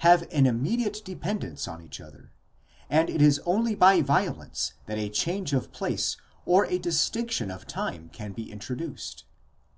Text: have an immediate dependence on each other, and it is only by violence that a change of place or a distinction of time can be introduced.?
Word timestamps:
have 0.00 0.24
an 0.30 0.44
immediate 0.44 1.00
dependence 1.02 1.66
on 1.66 1.80
each 1.80 1.98
other, 1.98 2.30
and 2.90 3.08
it 3.08 3.22
is 3.22 3.40
only 3.46 3.74
by 3.74 4.02
violence 4.02 4.74
that 4.84 4.98
a 4.98 5.08
change 5.08 5.54
of 5.54 5.72
place 5.72 6.18
or 6.44 6.66
a 6.66 6.76
distinction 6.76 7.50
of 7.50 7.66
time 7.66 8.10
can 8.12 8.34
be 8.34 8.52
introduced.? 8.52 9.24